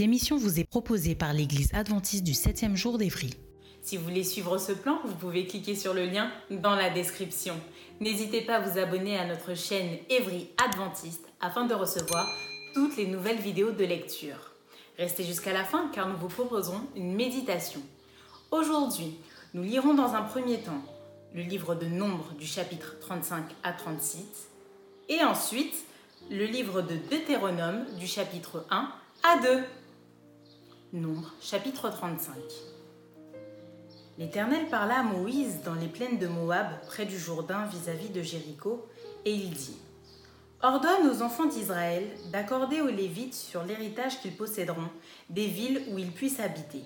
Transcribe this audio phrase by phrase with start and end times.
[0.00, 3.34] Cette émission vous est proposée par l'Église adventiste du 7e jour d'Évry.
[3.82, 7.54] Si vous voulez suivre ce plan, vous pouvez cliquer sur le lien dans la description.
[8.00, 12.26] N'hésitez pas à vous abonner à notre chaîne Évry Adventiste afin de recevoir
[12.72, 14.52] toutes les nouvelles vidéos de lecture.
[14.96, 17.82] Restez jusqu'à la fin car nous vous proposerons une méditation.
[18.52, 19.18] Aujourd'hui,
[19.52, 20.82] nous lirons dans un premier temps
[21.34, 24.24] le livre de Nombre du chapitre 35 à 36
[25.10, 25.74] et ensuite
[26.30, 28.88] le livre de Deutéronome du chapitre 1
[29.24, 29.62] à 2.
[30.92, 32.34] Nombre, chapitre 35.
[34.18, 38.88] L'Éternel parla à Moïse dans les plaines de Moab, près du Jourdain vis-à-vis de Jéricho,
[39.24, 39.76] et il dit
[40.60, 44.88] Ordonne aux enfants d'Israël d'accorder aux Lévites sur l'héritage qu'ils posséderont
[45.28, 46.82] des villes où ils puissent habiter.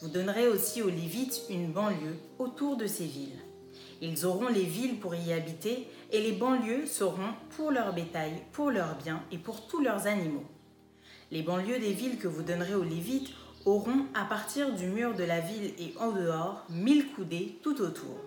[0.00, 3.38] Vous donnerez aussi aux Lévites une banlieue autour de ces villes.
[4.00, 8.70] Ils auront les villes pour y habiter, et les banlieues seront pour leur bétail, pour
[8.70, 10.46] leurs biens et pour tous leurs animaux.
[11.32, 13.30] Les banlieues des villes que vous donnerez aux Lévites
[13.64, 18.20] auront, à partir du mur de la ville et en dehors, mille coudées tout autour.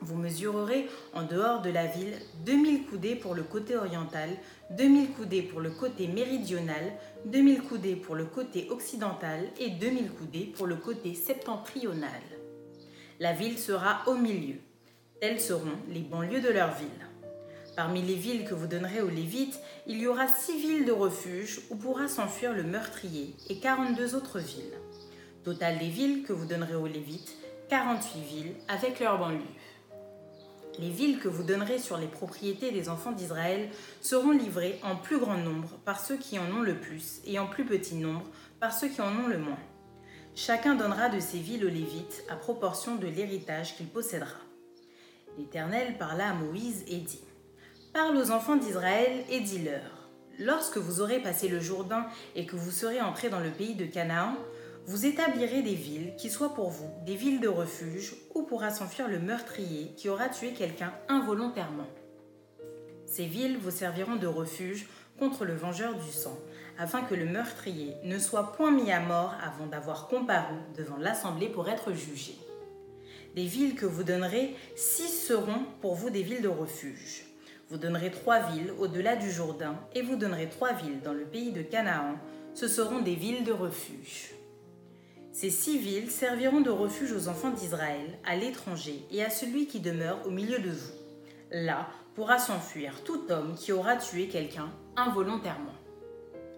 [0.00, 4.30] Vous mesurerez en dehors de la ville 2000 coudées pour le côté oriental,
[4.70, 6.92] 2000 coudées pour le côté méridional,
[7.26, 12.22] 2000 coudées pour le côté occidental et 2000 coudées pour le côté septentrional.
[13.20, 14.56] La ville sera au milieu.
[15.20, 17.07] Telles seront les banlieues de leur ville.
[17.78, 21.60] Parmi les villes que vous donnerez aux Lévites, il y aura six villes de refuge
[21.70, 24.76] où pourra s'enfuir le meurtrier et 42 autres villes.
[25.44, 27.36] Total des villes que vous donnerez aux Lévites,
[27.68, 29.38] 48 villes avec leurs banlieues.
[30.80, 35.20] Les villes que vous donnerez sur les propriétés des enfants d'Israël seront livrées en plus
[35.20, 38.26] grand nombre par ceux qui en ont le plus et en plus petit nombre
[38.58, 39.60] par ceux qui en ont le moins.
[40.34, 44.40] Chacun donnera de ces villes aux Lévites à proportion de l'héritage qu'il possédera.
[45.38, 47.20] L'Éternel parla à Moïse et dit
[47.98, 50.06] Parle aux enfants d'Israël et dis-leur
[50.38, 53.86] Lorsque vous aurez passé le Jourdain et que vous serez entrés dans le pays de
[53.86, 54.36] Canaan,
[54.86, 59.08] vous établirez des villes qui soient pour vous des villes de refuge où pourra s'enfuir
[59.08, 61.88] le meurtrier qui aura tué quelqu'un involontairement.
[63.04, 64.86] Ces villes vous serviront de refuge
[65.18, 66.38] contre le vengeur du sang,
[66.78, 71.48] afin que le meurtrier ne soit point mis à mort avant d'avoir comparu devant l'assemblée
[71.48, 72.36] pour être jugé.
[73.34, 77.27] Des villes que vous donnerez, six seront pour vous des villes de refuge.
[77.70, 81.52] Vous donnerez trois villes au-delà du Jourdain, et vous donnerez trois villes dans le pays
[81.52, 82.14] de Canaan.
[82.54, 84.32] Ce seront des villes de refuge.
[85.32, 89.80] Ces six villes serviront de refuge aux enfants d'Israël, à l'étranger et à celui qui
[89.80, 90.94] demeure au milieu de vous.
[91.50, 95.76] Là pourra s'enfuir tout homme qui aura tué quelqu'un involontairement.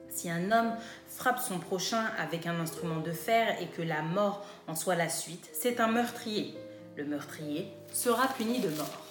[0.08, 0.74] Si un homme
[1.08, 5.08] frappe son prochain avec un instrument de fer et que la mort en soit la
[5.08, 6.54] suite, c'est un meurtrier.
[6.96, 9.09] Le meurtrier sera puni de mort.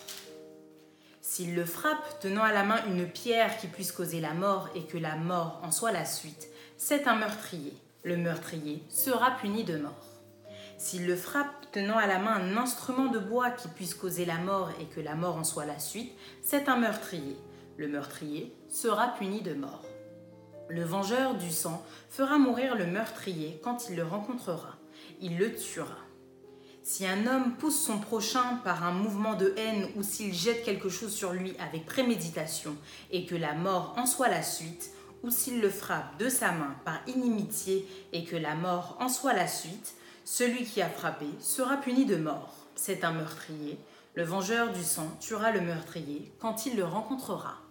[1.31, 4.85] S'il le frappe tenant à la main une pierre qui puisse causer la mort et
[4.85, 7.77] que la mort en soit la suite, c'est un meurtrier.
[8.01, 10.07] Le meurtrier sera puni de mort.
[10.79, 14.39] S'il le frappe tenant à la main un instrument de bois qui puisse causer la
[14.39, 17.37] mort et que la mort en soit la suite, c'est un meurtrier.
[17.77, 19.85] Le meurtrier sera puni de mort.
[20.67, 24.77] Le vengeur du sang fera mourir le meurtrier quand il le rencontrera.
[25.21, 26.08] Il le tuera.
[26.91, 30.89] Si un homme pousse son prochain par un mouvement de haine ou s'il jette quelque
[30.89, 32.75] chose sur lui avec préméditation
[33.11, 34.89] et que la mort en soit la suite,
[35.21, 39.33] ou s'il le frappe de sa main par inimitié et que la mort en soit
[39.33, 39.93] la suite,
[40.25, 42.55] celui qui a frappé sera puni de mort.
[42.73, 43.77] C'est un meurtrier.
[44.15, 47.68] Le vengeur du sang tuera le meurtrier quand il le rencontrera.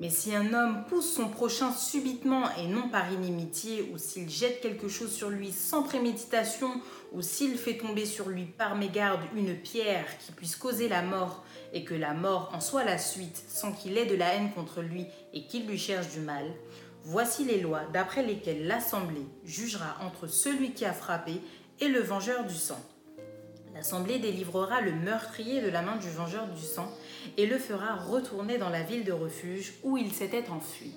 [0.00, 4.60] Mais si un homme pousse son prochain subitement et non par inimitié, ou s'il jette
[4.60, 6.70] quelque chose sur lui sans préméditation,
[7.12, 11.42] ou s'il fait tomber sur lui par mégarde une pierre qui puisse causer la mort,
[11.72, 14.82] et que la mort en soit la suite sans qu'il ait de la haine contre
[14.82, 16.44] lui et qu'il lui cherche du mal,
[17.04, 21.40] voici les lois d'après lesquelles l'Assemblée jugera entre celui qui a frappé
[21.80, 22.80] et le vengeur du sang.
[23.78, 26.92] L'assemblée délivrera le meurtrier de la main du vengeur du sang
[27.36, 30.96] et le fera retourner dans la ville de refuge où il s'était enfui.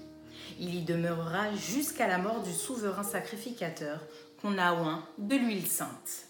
[0.60, 4.00] Il y demeurera jusqu'à la mort du souverain sacrificateur
[4.42, 6.26] qu'on a oint de l'huile sainte.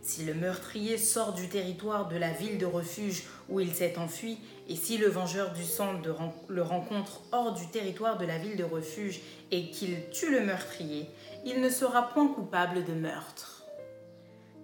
[0.00, 4.38] Si le meurtrier sort du territoire de la ville de refuge où il s'est enfui,
[4.68, 6.00] et si le vengeur du sang
[6.46, 9.18] le rencontre hors du territoire de la ville de refuge
[9.50, 11.10] et qu'il tue le meurtrier,
[11.44, 13.57] il ne sera point coupable de meurtre.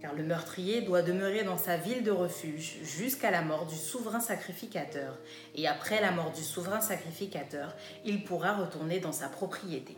[0.04, 4.20] Car le meurtrier doit demeurer dans sa ville de refuge jusqu'à la mort du souverain
[4.20, 5.18] sacrificateur,
[5.54, 7.74] et après la mort du souverain sacrificateur,
[8.04, 9.96] il pourra retourner dans sa propriété.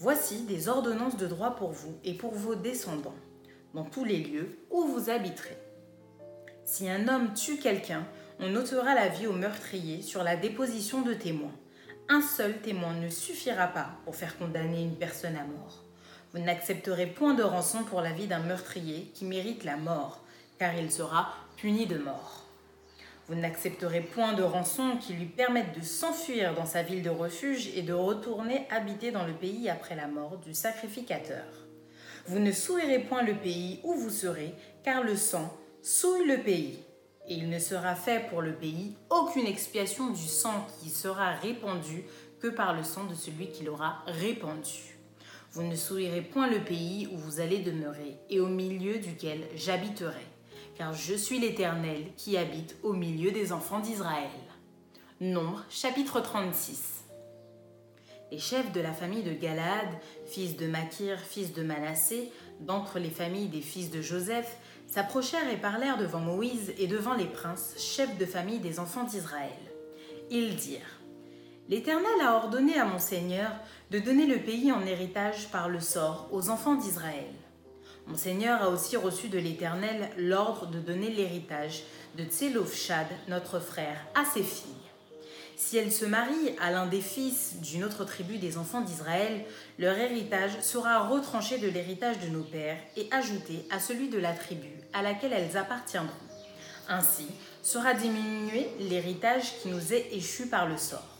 [0.00, 3.14] Voici des ordonnances de droit pour vous et pour vos descendants
[3.72, 5.58] dans tous les lieux où vous habiterez.
[6.64, 8.04] Si un homme tue quelqu'un,
[8.40, 11.54] on ôtera la vie au meurtrier sur la déposition de témoins.
[12.08, 15.87] Un seul témoin ne suffira pas pour faire condamner une personne à mort.
[16.34, 20.22] Vous n'accepterez point de rançon pour la vie d'un meurtrier qui mérite la mort,
[20.58, 22.44] car il sera puni de mort.
[23.28, 27.70] Vous n'accepterez point de rançon qui lui permette de s'enfuir dans sa ville de refuge
[27.74, 31.44] et de retourner habiter dans le pays après la mort du sacrificateur.
[32.26, 34.54] Vous ne souillerez point le pays où vous serez,
[34.84, 35.50] car le sang
[35.82, 36.78] souille le pays.
[37.26, 42.04] Et il ne sera fait pour le pays aucune expiation du sang qui sera répandu
[42.40, 44.97] que par le sang de celui qui l'aura répandu.
[45.52, 50.26] Vous ne souillerez point le pays où vous allez demeurer et au milieu duquel j'habiterai,
[50.76, 54.28] car je suis l'Éternel qui habite au milieu des enfants d'Israël.
[55.20, 56.98] Nombre chapitre 36
[58.30, 59.88] les chefs de la famille de Galad,
[60.26, 62.30] fils de Makir, fils de Manassé,
[62.60, 67.26] d'entre les familles des fils de Joseph, s'approchèrent et parlèrent devant Moïse et devant les
[67.26, 69.50] princes, chefs de famille des enfants d'Israël.
[70.30, 70.97] Ils dirent
[71.68, 73.50] L'Éternel a ordonné à mon Seigneur
[73.90, 77.26] de donner le pays en héritage par le sort aux enfants d'Israël.
[78.06, 81.82] Mon Seigneur a aussi reçu de l'Éternel l'ordre de donner l'héritage
[82.16, 84.72] de Tselofshad, notre frère, à ses filles.
[85.56, 89.44] Si elles se marient à l'un des fils d'une autre tribu des enfants d'Israël,
[89.78, 94.32] leur héritage sera retranché de l'héritage de nos pères et ajouté à celui de la
[94.32, 96.14] tribu à laquelle elles appartiendront.
[96.88, 97.26] Ainsi
[97.62, 101.17] sera diminué l'héritage qui nous est échu par le sort.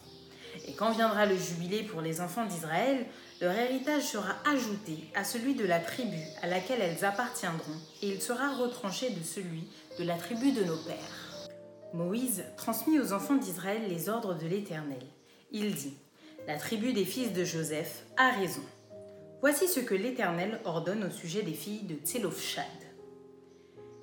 [0.66, 3.06] Et quand viendra le jubilé pour les enfants d'Israël,
[3.40, 8.20] leur héritage sera ajouté à celui de la tribu à laquelle elles appartiendront, et il
[8.20, 9.68] sera retranché de celui
[9.98, 11.48] de la tribu de nos pères.
[11.94, 15.02] Moïse transmit aux enfants d'Israël les ordres de l'Éternel.
[15.52, 15.94] Il dit
[16.46, 18.64] La tribu des fils de Joseph a raison.
[19.40, 22.64] Voici ce que l'Éternel ordonne au sujet des filles de Tselofshad.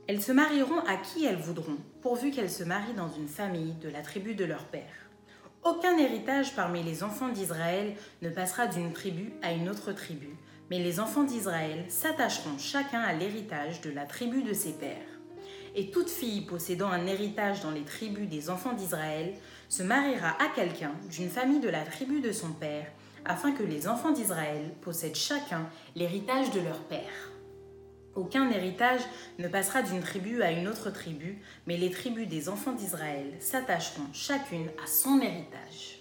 [0.08, 3.90] Elles se marieront à qui elles voudront, pourvu qu'elles se marient dans une famille de
[3.90, 5.05] la tribu de leur père.
[5.66, 10.30] Aucun héritage parmi les enfants d'Israël ne passera d'une tribu à une autre tribu,
[10.70, 15.16] mais les enfants d'Israël s'attacheront chacun à l'héritage de la tribu de ses pères
[15.76, 19.34] et toute fille possédant un héritage dans les tribus des enfants d'Israël
[19.68, 22.88] se mariera à quelqu'un d'une famille de la tribu de son père,
[23.26, 27.35] afin que les enfants d'Israël possèdent chacun l'héritage de leur père.
[28.16, 29.02] Aucun héritage
[29.40, 34.08] ne passera d'une tribu à une autre tribu, mais les tribus des enfants d'Israël s'attacheront
[34.14, 36.00] chacune à son héritage.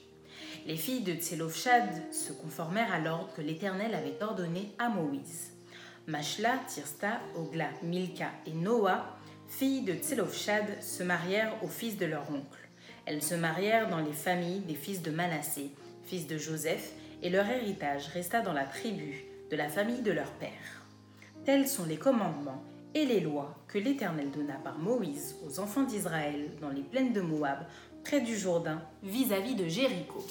[0.67, 5.53] Les filles de Tselofshad se conformèrent à l'ordre que l'Éternel avait ordonné à Moïse.
[6.07, 9.19] Mashla, Tirsta, Ogla, Milka et Noah
[9.49, 12.69] filles de Tselofshad, se marièrent aux fils de leur oncle.
[13.07, 15.71] Elles se marièrent dans les familles des fils de Manassé,
[16.05, 20.31] fils de Joseph, et leur héritage resta dans la tribu de la famille de leur
[20.33, 20.84] père.
[21.45, 22.63] Tels sont les commandements
[22.95, 27.21] et les lois que l'Éternel donna par Moïse aux enfants d'Israël dans les plaines de
[27.21, 27.67] Moab,
[28.03, 30.25] près du Jourdain, vis-à-vis de Jéricho.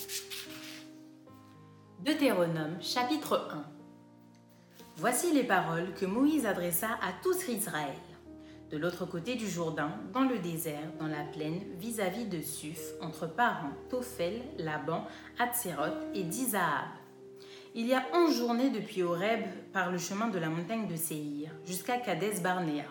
[1.99, 3.63] Deutéronome chapitre 1
[4.97, 7.95] Voici les paroles que Moïse adressa à tous Israël
[8.73, 13.27] de l'autre côté du Jourdain, dans le désert, dans la plaine, vis-à-vis de Suf, entre
[13.27, 15.05] Paran, Tophel, Laban,
[15.37, 16.89] Hatzeroth et Dizahab.
[17.75, 21.49] Il y a onze journées depuis Horeb par le chemin de la montagne de Séhir
[21.65, 22.83] jusqu'à Kades Barnéa.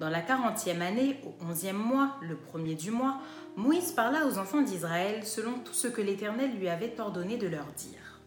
[0.00, 3.20] Dans la quarantième année, au onzième mois, le premier du mois,
[3.54, 7.66] Moïse parla aux enfants d'Israël selon tout ce que l'Éternel lui avait ordonné de leur
[7.76, 8.20] dire.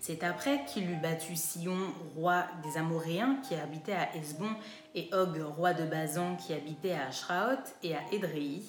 [0.00, 1.76] C'est après qu'il eut battu Sion,
[2.16, 4.52] roi des Amoréens, qui habitait à Esbon,
[4.94, 8.62] et Og, roi de Bazan, qui habitait à Ashraot et à Édréi.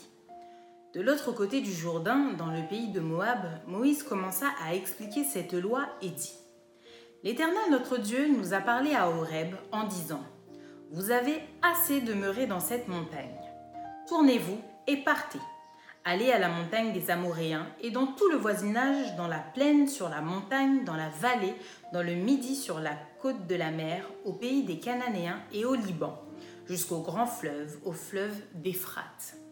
[0.93, 5.53] De l'autre côté du Jourdain, dans le pays de Moab, Moïse commença à expliquer cette
[5.53, 6.35] loi et dit
[7.23, 10.21] L'Éternel notre Dieu nous a parlé à Horeb en disant
[10.91, 13.39] Vous avez assez demeuré dans cette montagne.
[14.07, 15.39] Tournez-vous et partez
[16.05, 20.09] Allez à la montagne des Amoréens et dans tout le voisinage, dans la plaine, sur
[20.09, 21.55] la montagne, dans la vallée,
[21.91, 25.73] dans le midi, sur la côte de la mer, au pays des Cananéens et au
[25.73, 26.21] Liban,
[26.67, 29.42] jusqu'au grand fleuve, au fleuve d'Éphrate.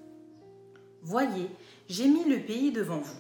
[1.04, 1.50] Voyez,
[1.90, 3.20] j'ai mis le pays devant vous.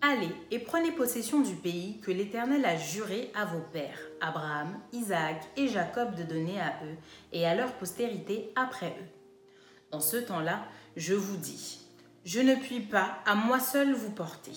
[0.00, 5.42] Allez et prenez possession du pays que l'Éternel a juré à vos pères, Abraham, Isaac
[5.56, 6.96] et Jacob de donner à eux
[7.32, 9.08] et à leur postérité après eux.
[9.90, 10.64] Dans ce temps-là,
[10.96, 11.80] je vous dis,
[12.24, 14.52] je ne puis pas à moi seul vous porter.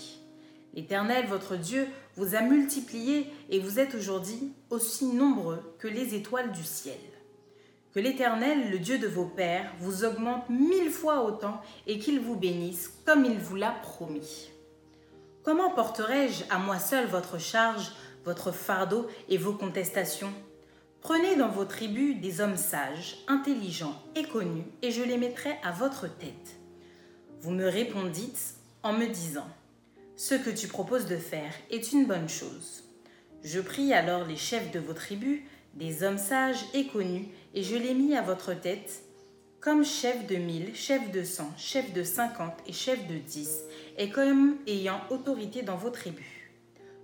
[0.76, 6.52] L'Éternel, votre Dieu, vous a multiplié et vous êtes aujourd'hui aussi nombreux que les étoiles
[6.52, 7.00] du ciel.
[7.94, 12.38] Que l'Éternel, le Dieu de vos pères, vous augmente mille fois autant et qu'il vous
[12.38, 14.50] bénisse comme il vous l'a promis.
[15.44, 17.92] Comment porterai-je à moi seul votre charge,
[18.24, 20.34] votre fardeau et vos contestations?
[21.02, 25.72] Prenez dans vos tribus des hommes sages, intelligents et connus, et je les mettrai à
[25.72, 26.60] votre tête.
[27.42, 29.48] Vous me répondîtes en me disant,
[30.16, 32.84] Ce que tu proposes de faire est une bonne chose.
[33.44, 35.42] Je pris alors les chefs de vos tribus,
[35.74, 39.04] des hommes sages et connus, et je les mis à votre tête,
[39.60, 43.60] comme chef de mille, chef de cent, chef de cinquante et chef de dix,
[43.98, 46.26] et comme ayant autorité dans vos tribus.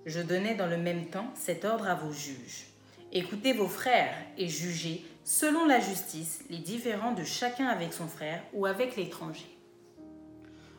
[0.05, 2.67] Je donnais dans le même temps cet ordre à vos juges.
[3.11, 8.41] Écoutez vos frères et jugez, selon la justice, les différends de chacun avec son frère
[8.53, 9.57] ou avec l'étranger.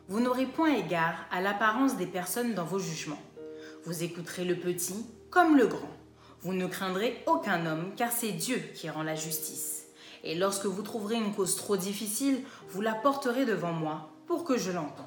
[0.07, 3.21] Vous n'aurez point égard à l'apparence des personnes dans vos jugements.
[3.85, 5.98] Vous écouterez le petit comme le grand.
[6.41, 9.79] Vous ne craindrez aucun homme, car c'est Dieu qui rend la justice
[10.23, 14.57] et lorsque vous trouverez une cause trop difficile, vous la porterez devant moi pour que
[14.57, 15.05] je l'entende.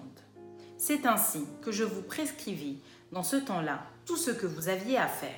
[0.78, 2.78] C'est ainsi que je vous prescrivis
[3.12, 5.30] dans ce temps-là tout ce que vous aviez à faire.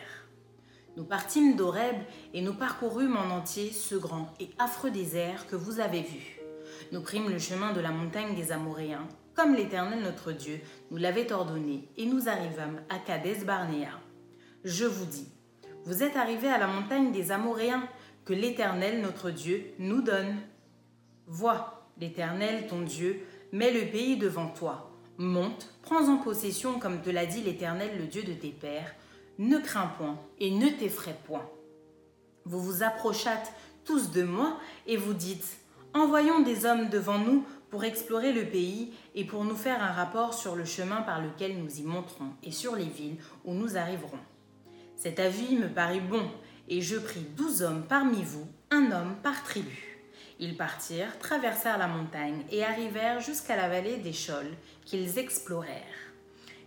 [0.96, 1.96] Nous partîmes d'Horeb
[2.32, 6.40] et nous parcourûmes en entier ce grand et affreux désert que vous avez vu.
[6.92, 10.60] Nous prîmes le chemin de la montagne des Amoréens, comme l'Éternel notre Dieu
[10.92, 13.90] nous l'avait ordonné, et nous arrivâmes à Kadès Barnéa.
[14.62, 15.28] Je vous dis,
[15.84, 17.86] vous êtes arrivés à la montagne des Amoréens,
[18.24, 20.36] que l'Éternel notre Dieu nous donne.
[21.26, 23.20] Vois, l'Éternel ton Dieu
[23.52, 24.90] met le pays devant toi.
[25.18, 28.94] Monte, prends-en possession comme te l'a dit l'Éternel le Dieu de tes pères.
[29.38, 31.48] Ne crains point et ne t'effraie point.
[32.46, 33.52] Vous vous approchâtes
[33.84, 35.58] tous de moi et vous dites,
[35.92, 40.34] Envoyons des hommes devant nous pour explorer le pays et pour nous faire un rapport
[40.34, 44.18] sur le chemin par lequel nous y monterons et sur les villes où nous arriverons.
[44.96, 46.30] Cet avis me parut bon
[46.68, 49.94] et je pris douze hommes parmi vous, un homme par tribu.
[50.40, 55.82] Ils partirent, traversèrent la montagne et arrivèrent jusqu'à la vallée des Chols, qu'ils explorèrent.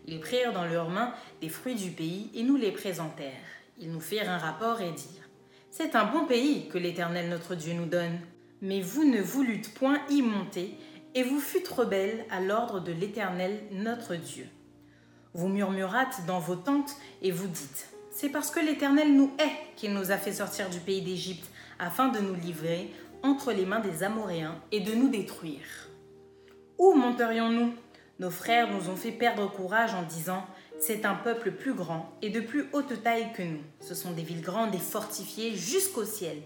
[0.06, 3.34] Ils prirent dans leurs mains des fruits du pays et nous les présentèrent.
[3.80, 5.30] Ils nous firent un rapport et dirent
[5.70, 8.20] C'est un bon pays que l'Éternel notre Dieu nous donne.
[8.62, 10.76] Mais vous ne voulûtes point y monter,
[11.14, 14.48] et vous fûtes rebelles à l'ordre de l'Éternel notre Dieu.
[15.34, 19.94] Vous murmurâtes dans vos tentes et vous dites c'est parce que l'Éternel nous hait qu'il
[19.94, 21.48] nous a fait sortir du pays d'Égypte,
[21.78, 25.88] afin de nous livrer entre les mains des Amoréens et de nous détruire.
[26.80, 27.76] Où monterions-nous
[28.20, 30.44] Nos frères nous ont fait perdre courage en disant
[30.80, 33.62] C'est un peuple plus grand et de plus haute taille que nous.
[33.82, 36.38] Ce sont des villes grandes et fortifiées jusqu'au ciel.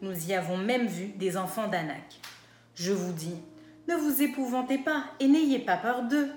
[0.00, 2.18] Nous y avons même vu des enfants d'Anak.
[2.74, 3.36] Je vous dis,
[3.88, 6.30] ne vous épouvantez pas et n'ayez pas peur d'eux.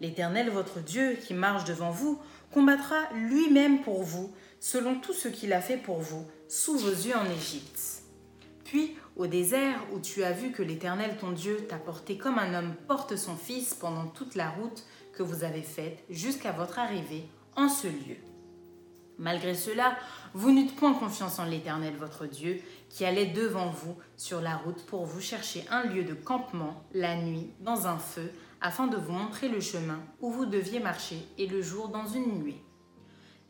[0.00, 2.20] L'Éternel votre Dieu qui marche devant vous
[2.54, 7.16] combattra lui-même pour vous, selon tout ce qu'il a fait pour vous, sous vos yeux
[7.16, 8.04] en Égypte.
[8.64, 12.54] Puis, au désert où tu as vu que l'Éternel ton Dieu t'a porté comme un
[12.54, 17.24] homme porte son fils pendant toute la route que vous avez faite jusqu'à votre arrivée
[17.56, 18.16] en ce lieu.
[19.18, 19.96] Malgré cela,
[20.32, 24.86] vous n'eûtes point confiance en l'Éternel votre Dieu, qui allait devant vous sur la route
[24.86, 28.30] pour vous chercher un lieu de campement la nuit dans un feu,
[28.64, 32.42] afin de vous montrer le chemin où vous deviez marcher et le jour dans une
[32.42, 32.62] nuée.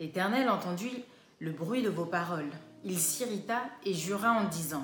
[0.00, 1.04] L'Éternel entendit
[1.38, 2.50] le bruit de vos paroles.
[2.82, 4.82] Il s'irrita et jura en disant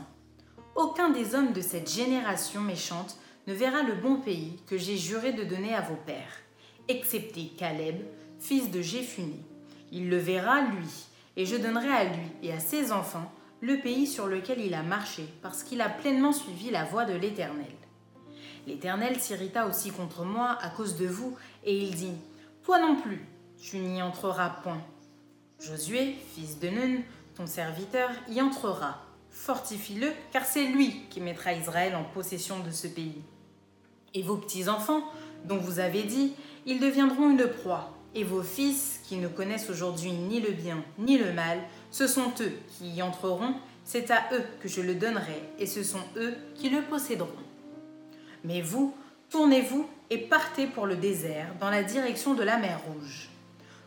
[0.77, 3.19] Aucun des hommes de cette génération méchante
[3.49, 6.39] ne verra le bon pays que j'ai juré de donner à vos pères,
[6.87, 7.97] excepté Caleb,
[8.39, 9.45] fils de Jéphuné.
[9.91, 14.07] Il le verra, lui, et je donnerai à lui et à ses enfants le pays
[14.07, 17.67] sur lequel il a marché, parce qu'il a pleinement suivi la voie de l'Éternel.
[18.67, 22.15] L'Éternel s'irrita aussi contre moi à cause de vous, et il dit,
[22.63, 23.25] Toi non plus,
[23.61, 24.81] tu n'y entreras point.
[25.61, 27.03] Josué, fils de Nun,
[27.37, 29.05] ton serviteur, y entrera.
[29.31, 33.23] Fortifie-le, car c'est lui qui mettra Israël en possession de ce pays.
[34.15, 35.05] Et vos petits-enfants,
[35.45, 36.33] dont vous avez dit,
[36.67, 41.19] ils deviendront une proie, et vos fils, qui ne connaissent aujourd'hui ni le bien ni
[41.19, 45.43] le mal, ce sont eux qui y entreront, c'est à eux que je le donnerai,
[45.59, 47.29] et ce sont eux qui le posséderont.
[48.45, 48.95] Mais vous,
[49.31, 53.29] tournez-vous et partez pour le désert, dans la direction de la mer Rouge.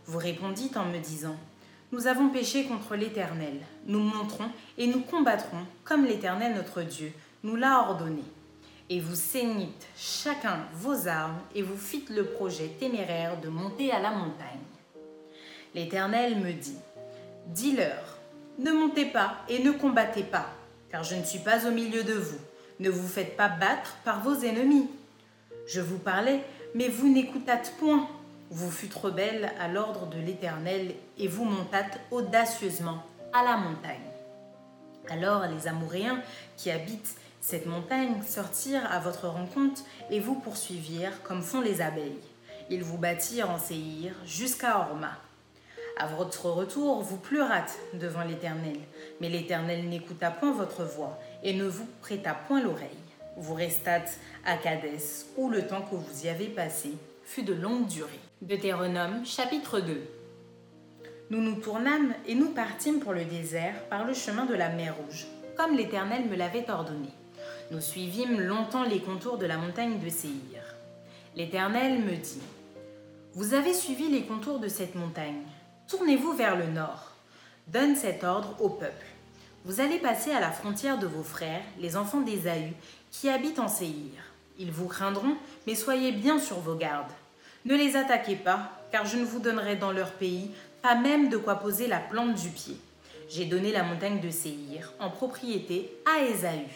[0.05, 1.35] Vous répondîtes en me disant,
[1.91, 7.11] Nous avons péché contre l'Éternel, nous monterons et nous combattrons comme l'Éternel notre Dieu,
[7.43, 8.23] nous l'a ordonné.
[8.89, 13.99] Et vous ceignîtes chacun vos armes et vous fîtes le projet téméraire de monter à
[13.99, 14.59] la montagne.
[15.73, 16.77] L'Éternel me dit,
[17.47, 18.17] Dis-leur,
[18.59, 20.47] ne montez pas et ne combattez pas,
[20.91, 22.39] car je ne suis pas au milieu de vous.
[22.79, 24.89] Ne vous faites pas battre par vos ennemis.
[25.67, 26.41] Je vous parlais,
[26.75, 28.07] mais vous n'écoutâtes point.
[28.49, 33.99] Vous fûtes rebelles à l'ordre de l'Éternel et vous montâtes audacieusement à la montagne.
[35.09, 36.21] Alors les Amoréens
[36.57, 42.21] qui habitent cette montagne sortirent à votre rencontre et vous poursuivirent comme font les abeilles.
[42.69, 45.17] Ils vous battirent en Séhir jusqu'à Horma.
[45.97, 48.79] À votre retour, vous pleurâtes devant l'Éternel,
[49.19, 52.89] mais l'Éternel n'écouta point votre voix et ne vous prêta point l'oreille.
[53.37, 57.87] Vous restâtes à Cadès, où le temps que vous y avez passé fut de longue
[57.87, 58.09] durée.
[58.41, 60.01] Deutéronome chapitre 2
[61.29, 64.95] Nous nous tournâmes et nous partîmes pour le désert par le chemin de la mer
[64.95, 65.25] Rouge,
[65.57, 67.09] comme l'Éternel me l'avait ordonné.
[67.71, 70.61] Nous suivîmes longtemps les contours de la montagne de Séhir.
[71.35, 72.41] L'Éternel me dit,
[73.33, 75.41] Vous avez suivi les contours de cette montagne.
[75.87, 77.13] Tournez-vous vers le nord.
[77.67, 79.05] Donne cet ordre au peuple.
[79.65, 82.73] Vous allez passer à la frontière de vos frères, les enfants d'Ésaü,
[83.11, 84.11] qui habitent en Séhir.
[84.59, 87.13] Ils vous craindront, mais soyez bien sur vos gardes.
[87.63, 90.51] Ne les attaquez pas, car je ne vous donnerai dans leur pays
[90.81, 92.75] pas même de quoi poser la plante du pied.
[93.29, 96.67] J'ai donné la montagne de Séhir en propriété à Ésaü.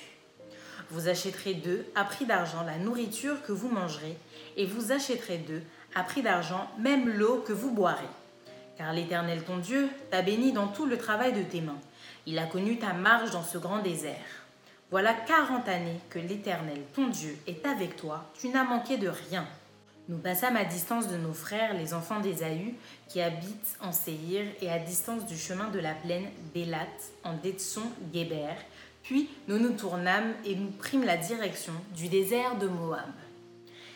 [0.90, 4.18] Vous achèterez d'eux à prix d'argent la nourriture que vous mangerez,
[4.56, 5.62] et vous achèterez d'eux
[5.94, 8.08] à prix d'argent même l'eau que vous boirez.
[8.78, 11.82] Car l'Éternel ton Dieu t'a béni dans tout le travail de tes mains.
[12.30, 14.44] Il a connu ta marche dans ce grand désert.
[14.92, 19.48] Voilà quarante années que l'Éternel ton Dieu est avec toi, tu n'as manqué de rien.
[20.10, 22.76] Nous passâmes à distance de nos frères, les enfants d'Ésaü,
[23.08, 26.88] qui habitent en Séhir, et à distance du chemin de la plaine d'Élat,
[27.24, 28.56] en Detson, Guéber.
[29.04, 33.08] Puis nous nous tournâmes et nous prîmes la direction du désert de Moab.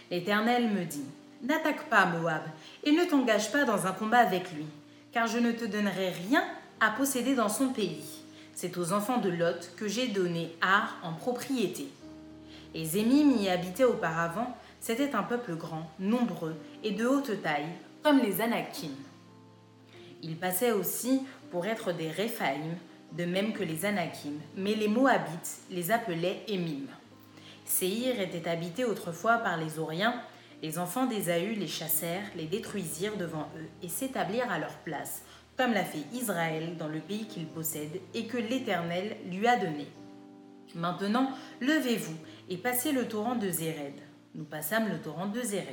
[0.10, 1.06] L'Éternel me dit
[1.44, 2.44] N'attaque pas Moab,
[2.86, 4.66] et ne t'engage pas dans un combat avec lui,
[5.12, 6.44] car je ne te donnerai rien
[6.80, 8.21] à posséder dans son pays.
[8.54, 11.88] C'est aux enfants de Lot que j'ai donné Ar en propriété.
[12.74, 17.70] Et Zémim y habitait auparavant, c'était un peuple grand, nombreux et de haute taille,
[18.04, 18.92] comme les Anakim.
[20.24, 22.76] Ils passaient aussi pour être des Réphaïm,
[23.12, 26.88] de même que les Anakim, mais les Moabites les appelaient Émim.
[27.66, 30.22] Séhir était habité autrefois par les Oriens,
[30.62, 35.24] les enfants d'Ésaü les chassèrent, les détruisirent devant eux et s'établirent à leur place,
[35.62, 39.88] comme l'a fait Israël dans le pays qu'il possède et que l'Éternel lui a donné.
[40.74, 42.16] Maintenant, levez-vous
[42.50, 43.94] et passez le torrent de Zéred.
[44.34, 45.68] Nous passâmes le torrent de Zéred.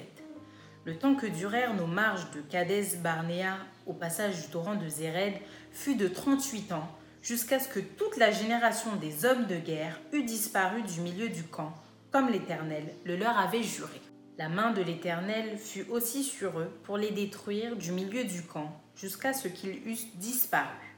[0.84, 5.36] Le temps que durèrent nos marches de Cadès Barnéa au passage du torrent de Zéred
[5.72, 6.88] fut de 38 ans,
[7.22, 11.44] jusqu'à ce que toute la génération des hommes de guerre eût disparu du milieu du
[11.44, 11.72] camp,
[12.10, 14.02] comme l'Éternel le leur avait juré.
[14.36, 18.78] La main de l'Éternel fut aussi sur eux pour les détruire du milieu du camp,
[19.00, 20.96] jusqu'à ce qu'ils eussent disparu.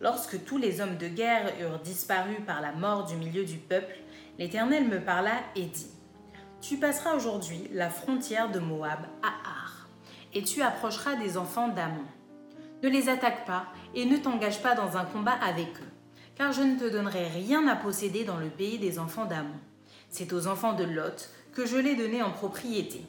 [0.00, 3.96] Lorsque tous les hommes de guerre eurent disparu par la mort du milieu du peuple,
[4.38, 5.90] l'Éternel me parla et dit,
[6.60, 9.88] Tu passeras aujourd'hui la frontière de Moab à Ar,
[10.34, 12.04] et tu approcheras des enfants d'Amon.
[12.82, 15.92] Ne les attaque pas et ne t'engage pas dans un combat avec eux,
[16.36, 19.58] car je ne te donnerai rien à posséder dans le pays des enfants d'Amon.
[20.08, 23.04] C'est aux enfants de Lot que je l'ai donné en propriété.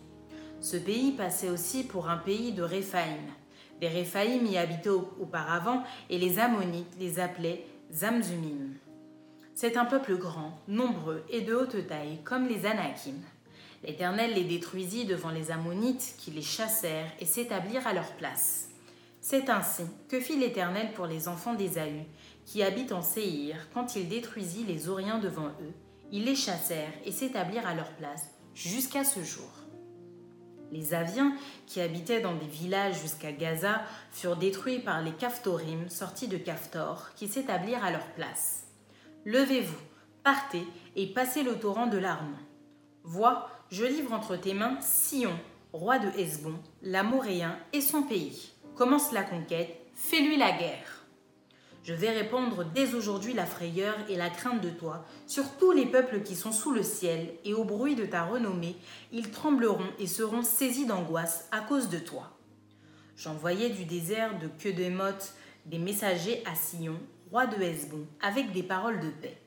[0.60, 3.30] Ce pays passait aussi pour un pays de Réphaïm.
[3.82, 8.76] Les Réphaïm y habitaient auparavant et les Ammonites les appelaient Zamzumim.
[9.56, 13.16] C'est un peuple grand, nombreux et de haute taille, comme les Anakim.
[13.84, 18.70] L'Éternel les détruisit devant les Ammonites qui les chassèrent et s'établirent à leur place.
[19.22, 22.04] C'est ainsi que fit l'Éternel pour les enfants d'Ésaü,
[22.46, 25.74] qui habitent en Séhir, quand il détruisit les Oriens devant eux.
[26.12, 29.59] Ils les chassèrent et s'établirent à leur place jusqu'à ce jour.
[30.72, 36.28] Les Aviens, qui habitaient dans des villages jusqu'à Gaza, furent détruits par les Caphtorim sortis
[36.28, 38.68] de Caphtor, qui s'établirent à leur place.
[39.26, 39.80] Levez-vous,
[40.24, 40.64] partez
[40.96, 42.38] et passez le torrent de l'Arnon.
[43.04, 45.38] Vois, je livre entre tes mains Sion,
[45.74, 48.52] roi de Hesbon, l'Amoréen et son pays.
[48.76, 50.99] Commence la conquête, fais-lui la guerre.
[51.84, 55.86] Je vais répandre dès aujourd'hui la frayeur et la crainte de toi sur tous les
[55.86, 58.76] peuples qui sont sous le ciel, et au bruit de ta renommée,
[59.12, 62.38] ils trembleront et seront saisis d'angoisse à cause de toi.
[63.16, 65.34] J'envoyai du désert de Quedemoth
[65.66, 67.00] des messagers à Sion,
[67.32, 69.38] roi de Hesbon, avec des paroles de paix.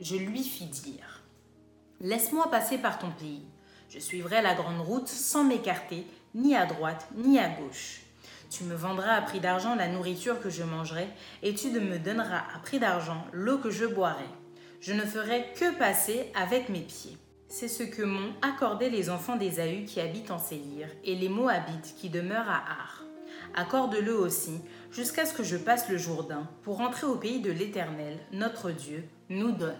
[0.00, 1.22] Je lui fis dire
[2.00, 3.44] Laisse-moi passer par ton pays.
[3.88, 8.02] Je suivrai la grande route sans m'écarter, ni à droite ni à gauche.
[8.50, 11.08] Tu me vendras à prix d'argent la nourriture que je mangerai,
[11.42, 14.24] et tu me donneras à prix d'argent l'eau que je boirai.
[14.80, 17.16] je ne ferai que passer avec mes pieds.
[17.48, 21.94] C'est ce que m'ont accordé les enfants d'Ésaü qui habitent en Séir et les Moabites
[21.98, 23.04] qui demeurent à Ar.
[23.54, 24.60] Accorde-le aussi,
[24.90, 29.04] jusqu'à ce que je passe le Jourdain, pour entrer au pays de l'Éternel, notre Dieu,
[29.28, 29.74] nous donne.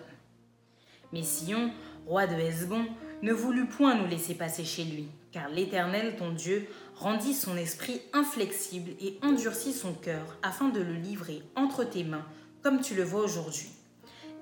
[1.12, 1.72] Mais Sion,
[2.06, 2.86] roi de Hesbon,
[3.22, 8.00] ne voulut point nous laisser passer chez lui, car l'Éternel, ton Dieu, rendit son esprit
[8.12, 12.26] inflexible et endurcit son cœur, afin de le livrer entre tes mains,
[12.62, 13.70] comme tu le vois aujourd'hui.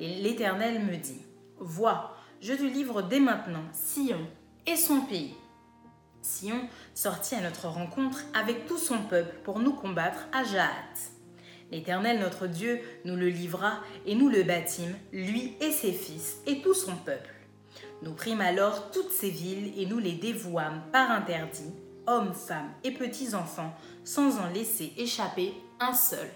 [0.01, 1.23] Et l'Éternel me dit,
[1.59, 4.21] Vois, je te livre dès maintenant Sion
[4.67, 5.35] et son pays.
[6.23, 11.11] Sion sortit à notre rencontre avec tout son peuple pour nous combattre à Jahat.
[11.71, 16.61] L'Éternel notre Dieu nous le livra et nous le bâtîmes, lui et ses fils et
[16.63, 17.38] tout son peuple.
[18.03, 21.73] Nous prîmes alors toutes ces villes et nous les dévouâmes par interdit,
[22.07, 26.31] hommes, femmes et petits-enfants, sans en laisser échapper un seul.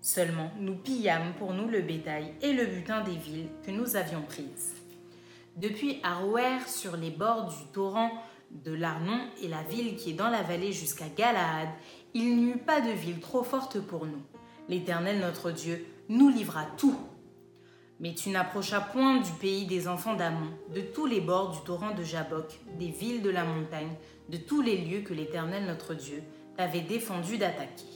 [0.00, 4.22] Seulement nous pillâmes pour nous le bétail et le butin des villes que nous avions
[4.22, 4.74] prises.
[5.56, 8.10] Depuis Arouer, sur les bords du torrent
[8.50, 11.68] de l'Arnon et la ville qui est dans la vallée jusqu'à Galaad,
[12.12, 14.22] il n'y eut pas de ville trop forte pour nous.
[14.68, 16.96] L'Éternel notre Dieu nous livra tout.
[18.04, 21.94] Mais tu n'approchas point du pays des enfants d'Amon, de tous les bords du torrent
[21.94, 23.94] de Jabok, des villes de la montagne,
[24.28, 26.22] de tous les lieux que l'Éternel notre Dieu
[26.54, 27.86] t'avait défendu d'attaquer.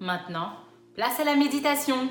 [0.00, 0.50] Maintenant,
[0.96, 2.08] place à la méditation.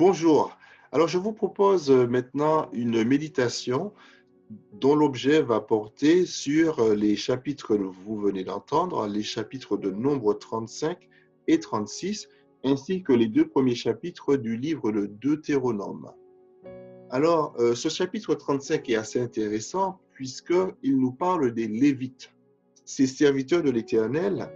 [0.00, 0.56] Bonjour.
[0.92, 3.92] Alors, je vous propose euh, maintenant une méditation
[4.72, 9.90] dont l'objet va porter sur euh, les chapitres que vous venez d'entendre, les chapitres de
[9.90, 11.06] Nombre 35
[11.48, 12.30] et 36,
[12.64, 16.10] ainsi que les deux premiers chapitres du livre de Deutéronome.
[17.10, 22.32] Alors, euh, ce chapitre 35 est assez intéressant puisqu'il nous parle des Lévites,
[22.86, 24.50] ces serviteurs de l'Éternel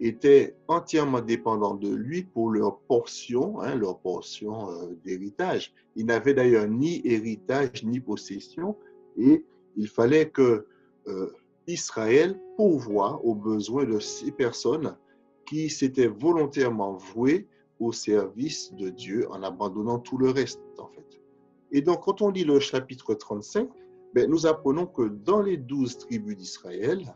[0.00, 5.72] étaient entièrement dépendants de lui pour leur portion, hein, leur portion euh, d'héritage.
[5.96, 8.76] Ils n'avaient d'ailleurs ni héritage ni possession
[9.16, 9.44] et
[9.76, 10.66] il fallait que
[11.06, 11.32] euh,
[11.66, 14.96] Israël pourvoie aux besoins de ces personnes
[15.46, 17.46] qui s'étaient volontairement vouées
[17.80, 21.20] au service de Dieu en abandonnant tout le reste en fait.
[21.72, 23.68] Et donc quand on lit le chapitre 35,
[24.14, 27.14] ben, nous apprenons que dans les douze tribus d'Israël,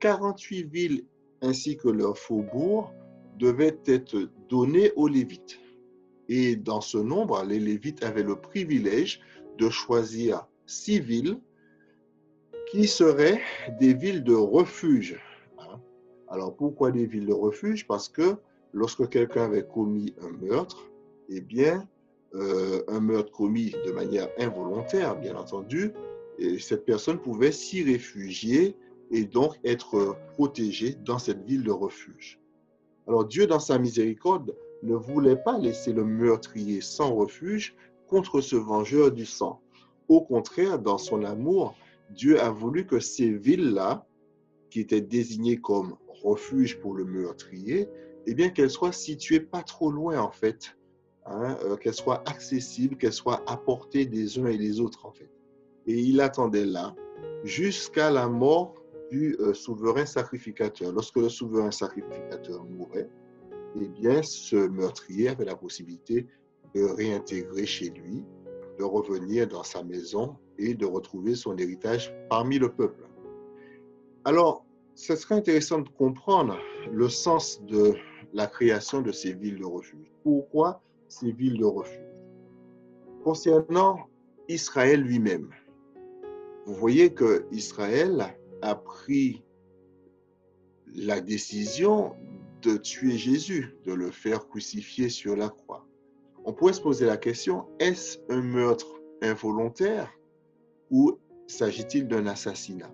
[0.00, 1.04] 48 villes
[1.42, 2.92] ainsi que leurs faubourgs
[3.38, 5.58] devaient être donnés aux Lévites.
[6.28, 9.20] Et dans ce nombre, les Lévites avaient le privilège
[9.58, 11.38] de choisir six villes
[12.70, 13.40] qui seraient
[13.80, 15.20] des villes de refuge.
[15.58, 15.80] Hein?
[16.28, 17.86] Alors pourquoi des villes de refuge?
[17.86, 18.36] Parce que
[18.72, 20.90] lorsque quelqu'un avait commis un meurtre,
[21.28, 21.86] eh bien,
[22.34, 25.92] euh, un meurtre commis de manière involontaire, bien entendu,
[26.38, 28.74] et cette personne pouvait s'y réfugier
[29.12, 32.40] et donc être protégé dans cette ville de refuge.
[33.06, 37.76] Alors Dieu, dans sa miséricorde, ne voulait pas laisser le meurtrier sans refuge
[38.08, 39.60] contre ce vengeur du sang.
[40.08, 41.74] Au contraire, dans son amour,
[42.10, 44.06] Dieu a voulu que ces villes-là,
[44.70, 47.88] qui étaient désignées comme refuge pour le meurtrier,
[48.26, 50.76] eh bien qu'elles soient situées pas trop loin en fait,
[51.26, 55.12] hein, euh, qu'elles soient accessibles, qu'elles soient à portée des uns et des autres en
[55.12, 55.30] fait.
[55.86, 56.94] Et il attendait là
[57.44, 58.81] jusqu'à la mort
[59.12, 60.90] du euh, souverain sacrificateur.
[60.90, 63.08] Lorsque le souverain sacrificateur mourait,
[63.78, 66.26] eh bien, ce meurtrier avait la possibilité
[66.74, 68.24] de réintégrer chez lui,
[68.78, 73.04] de revenir dans sa maison et de retrouver son héritage parmi le peuple.
[74.24, 76.56] Alors, ce serait intéressant de comprendre
[76.90, 77.94] le sens de
[78.32, 80.10] la création de ces villes de refuge.
[80.22, 82.00] Pourquoi ces villes de refuge?
[83.24, 84.06] Concernant
[84.48, 85.50] Israël lui-même,
[86.64, 89.44] vous voyez que Israël a pris
[90.94, 92.14] la décision
[92.62, 95.86] de tuer Jésus, de le faire crucifier sur la croix.
[96.44, 98.86] On pourrait se poser la question, est-ce un meurtre
[99.20, 100.10] involontaire
[100.90, 102.92] ou s'agit-il d'un assassinat?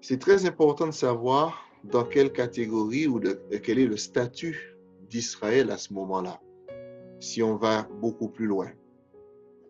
[0.00, 4.76] C'est très important de savoir dans quelle catégorie ou de, quel est le statut
[5.08, 6.40] d'Israël à ce moment-là,
[7.20, 8.70] si on va beaucoup plus loin.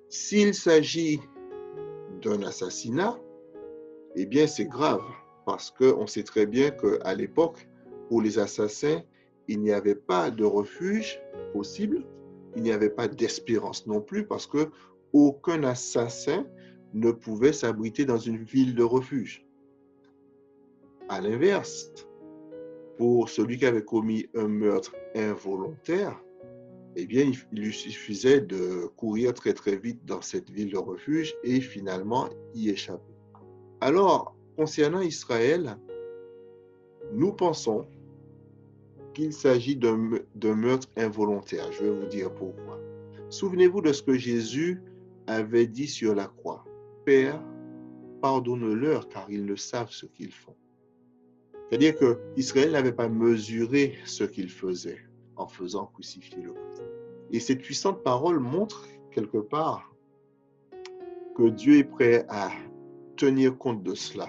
[0.08, 1.20] S'il s'agit
[2.22, 3.18] d'un assassinat,
[4.16, 5.02] eh bien, c'est grave
[5.46, 7.68] parce qu'on sait très bien qu'à l'époque,
[8.08, 9.02] pour les assassins,
[9.48, 11.20] il n'y avait pas de refuge
[11.52, 12.04] possible,
[12.56, 14.68] il n'y avait pas d'espérance non plus parce que
[15.12, 16.46] aucun assassin
[16.94, 19.46] ne pouvait s'abriter dans une ville de refuge.
[21.08, 21.90] À l'inverse,
[22.98, 26.22] pour celui qui avait commis un meurtre involontaire,
[26.96, 31.34] eh bien, il lui suffisait de courir très très vite dans cette ville de refuge
[31.42, 33.11] et finalement y échapper.
[33.82, 35.76] Alors, concernant Israël,
[37.12, 37.84] nous pensons
[39.12, 41.72] qu'il s'agit d'un meurtre involontaire.
[41.72, 42.78] Je vais vous dire pourquoi.
[43.28, 44.80] Souvenez-vous de ce que Jésus
[45.26, 46.64] avait dit sur la croix.
[47.04, 47.42] Père,
[48.20, 50.54] pardonne-leur car ils ne savent ce qu'ils font.
[51.68, 55.00] C'est-à-dire que Israël n'avait pas mesuré ce qu'il faisait
[55.34, 56.84] en faisant crucifier le Christ.
[57.32, 59.92] Et cette puissante parole montre quelque part
[61.36, 62.52] que Dieu est prêt à
[63.16, 64.28] tenir compte de cela.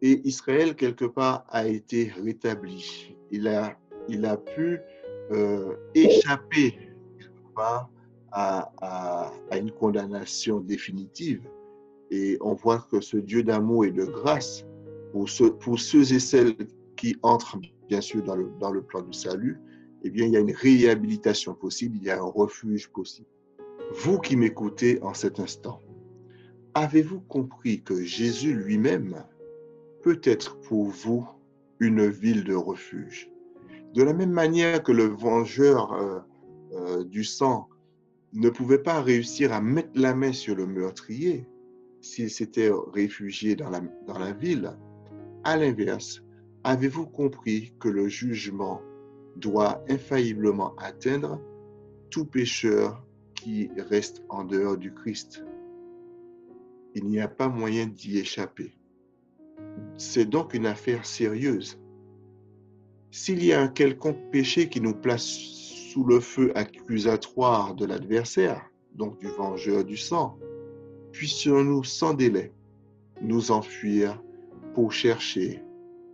[0.00, 3.14] Et Israël, quelque part, a été rétabli.
[3.30, 4.80] Il a, il a pu
[5.30, 6.72] euh, échapper,
[7.18, 7.88] quelque à,
[8.32, 11.42] à, à, une condamnation définitive.
[12.10, 14.66] Et on voit que ce Dieu d'amour et de grâce,
[15.12, 16.54] pour ceux, pour ceux et celles
[16.96, 19.60] qui entrent, bien sûr, dans le, dans le plan du salut,
[20.02, 23.28] eh bien, il y a une réhabilitation possible, il y a un refuge possible.
[23.92, 25.80] Vous qui m'écoutez en cet instant,
[26.74, 29.24] avez-vous compris que Jésus lui-même
[30.02, 31.26] peut être pour vous
[31.80, 33.30] une ville de refuge?
[33.94, 36.20] De la même manière que le vengeur euh,
[36.72, 37.68] euh, du sang
[38.32, 41.46] ne pouvait pas réussir à mettre la main sur le meurtrier
[42.00, 44.76] s'il s'était réfugié dans la, dans la ville,
[45.44, 46.22] à l'inverse,
[46.64, 48.80] avez-vous compris que le jugement
[49.36, 51.40] doit infailliblement atteindre
[52.10, 53.04] tout pécheur
[53.34, 55.44] qui reste en dehors du Christ?
[56.94, 58.76] Il n'y a pas moyen d'y échapper.
[59.96, 61.78] C'est donc une affaire sérieuse.
[63.10, 68.62] S'il y a un quelconque péché qui nous place sous le feu accusatoire de l'adversaire,
[68.94, 70.38] donc du vengeur du sang,
[71.12, 72.52] puissions-nous sans délai
[73.20, 74.22] nous enfuir
[74.74, 75.62] pour chercher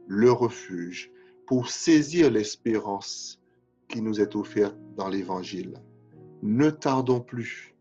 [0.07, 1.11] le refuge
[1.49, 3.41] pour saisir l'espérance
[3.89, 5.75] qui nous est offerte dans l'Évangile.
[6.43, 7.75] Ne tardons plus,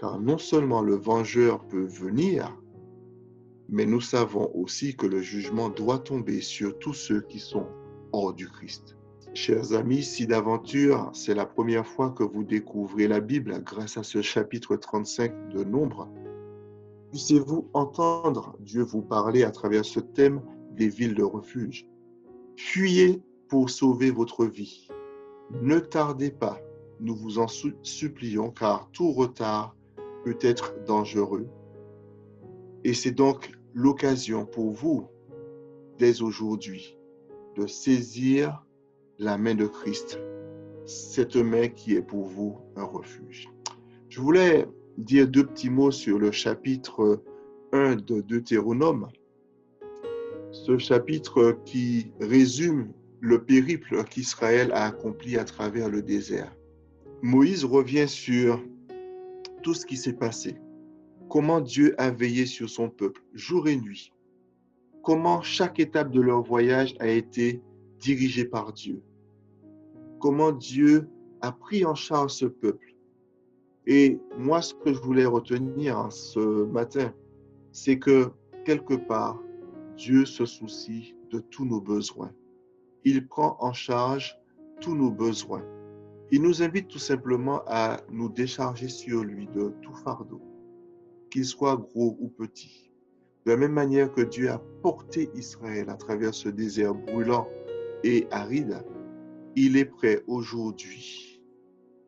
[0.00, 2.56] car non seulement le vengeur peut venir,
[3.68, 7.66] mais nous savons aussi que le jugement doit tomber sur tous ceux qui sont
[8.12, 8.96] hors du Christ.
[9.34, 14.02] Chers amis, si d'aventure c'est la première fois que vous découvrez la Bible grâce à
[14.02, 16.08] ce chapitre 35 de Nombre,
[17.10, 20.40] puissiez-vous entendre Dieu vous parler à travers ce thème
[20.72, 21.86] des villes de refuge.
[22.56, 24.88] Fuyez pour sauver votre vie.
[25.60, 26.58] Ne tardez pas,
[27.00, 27.48] nous vous en
[27.82, 29.76] supplions, car tout retard
[30.24, 31.46] peut être dangereux.
[32.84, 35.06] Et c'est donc l'occasion pour vous,
[35.98, 36.96] dès aujourd'hui,
[37.56, 38.64] de saisir
[39.18, 40.18] la main de Christ,
[40.86, 43.48] cette main qui est pour vous un refuge.
[44.08, 44.66] Je voulais
[44.98, 47.22] dire deux petits mots sur le chapitre
[47.72, 49.08] 1 de Deutéronome
[50.52, 56.54] ce chapitre qui résume le périple qu'Israël a accompli à travers le désert.
[57.22, 58.62] Moïse revient sur
[59.62, 60.56] tout ce qui s'est passé,
[61.28, 64.12] comment Dieu a veillé sur son peuple jour et nuit,
[65.02, 67.62] comment chaque étape de leur voyage a été
[67.98, 69.02] dirigée par Dieu,
[70.18, 71.08] comment Dieu
[71.40, 72.94] a pris en charge ce peuple.
[73.86, 77.12] Et moi, ce que je voulais retenir ce matin,
[77.72, 78.30] c'est que
[78.64, 79.40] quelque part,
[79.96, 82.32] Dieu se soucie de tous nos besoins.
[83.04, 84.38] Il prend en charge
[84.80, 85.64] tous nos besoins.
[86.32, 90.40] Il nous invite tout simplement à nous décharger sur lui de tout fardeau,
[91.28, 92.92] qu'il soit gros ou petit.
[93.46, 97.48] De la même manière que Dieu a porté Israël à travers ce désert brûlant
[98.04, 98.84] et aride,
[99.56, 101.42] il est prêt aujourd'hui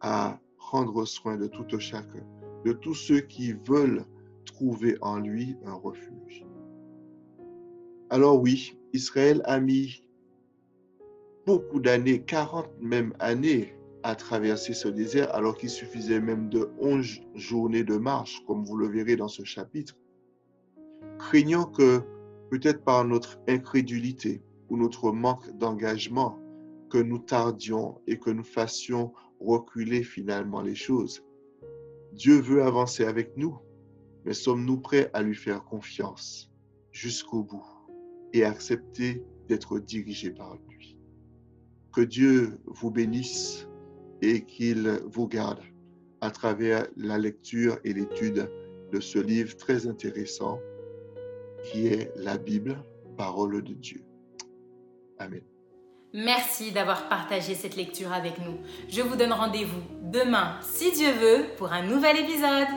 [0.01, 2.25] à prendre soin de tout chacun,
[2.65, 4.05] de tous ceux qui veulent
[4.45, 6.47] trouver en lui un refuge.
[8.11, 10.05] Alors oui, Israël a mis
[11.45, 17.21] beaucoup d'années, 40 même années, à traverser ce désert, alors qu'il suffisait même de 11
[17.35, 19.97] journées de marche, comme vous le verrez dans ce chapitre.
[21.19, 22.03] Craignant que,
[22.51, 26.38] peut-être par notre incrédulité ou notre manque d'engagement,
[26.91, 31.25] que nous tardions et que nous fassions reculer finalement les choses.
[32.12, 33.59] Dieu veut avancer avec nous,
[34.25, 36.53] mais sommes-nous prêts à lui faire confiance
[36.91, 37.65] jusqu'au bout
[38.35, 40.99] et accepter d'être dirigé par lui?
[41.93, 43.67] Que Dieu vous bénisse
[44.23, 45.61] et qu'il vous garde
[46.21, 48.49] à travers la lecture et l'étude
[48.93, 50.59] de ce livre très intéressant
[51.65, 52.83] qui est la Bible,
[53.17, 54.03] parole de Dieu.
[55.19, 55.43] Amen.
[56.15, 58.59] Merci d'avoir partagé cette lecture avec nous.
[58.89, 62.69] Je vous donne rendez-vous demain, si Dieu veut, pour un nouvel épisode.